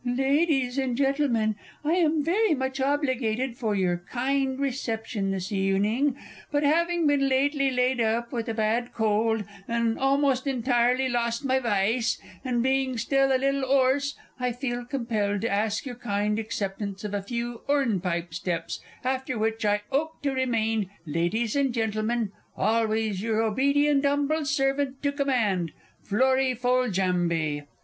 Ladies 0.03 0.79
and 0.79 0.97
Gentlemen, 0.97 1.55
I 1.85 1.91
am 1.93 2.23
very 2.23 2.55
much 2.55 2.79
obliged 2.79 3.55
for 3.55 3.75
your 3.75 4.03
kind 4.09 4.59
reception 4.59 5.29
this 5.29 5.51
evening, 5.51 6.17
but 6.49 6.63
having 6.63 7.05
been 7.05 7.29
lately 7.29 7.69
laid 7.69 8.01
up 8.01 8.31
with 8.33 8.49
a 8.49 8.53
bad 8.55 8.93
cold, 8.95 9.43
and 9.67 9.99
almost 9.99 10.47
entirely 10.47 11.07
lost 11.07 11.45
my 11.45 11.59
vice, 11.59 12.19
and 12.43 12.63
being 12.63 12.97
still 12.97 13.31
a 13.31 13.37
little 13.37 13.63
'orse, 13.63 14.15
I 14.39 14.53
feel 14.53 14.85
compelled 14.85 15.41
to 15.41 15.51
ask 15.51 15.85
your 15.85 15.93
kind 15.93 16.39
acceptance 16.39 17.03
of 17.03 17.13
a 17.13 17.21
few 17.21 17.61
'ornpipe 17.67 18.33
steps, 18.33 18.79
after 19.03 19.37
which 19.37 19.63
I 19.65 19.81
'ope 19.91 20.19
to 20.23 20.31
remain, 20.31 20.89
Ladies 21.05 21.55
and 21.55 21.71
Gentlemen, 21.71 22.31
always 22.57 23.21
your 23.21 23.43
obedient 23.43 24.03
'umble 24.03 24.45
servant 24.45 25.03
to 25.03 25.11
command 25.11 25.73
Florrie 26.01 26.55
Foljambe! 26.55 27.67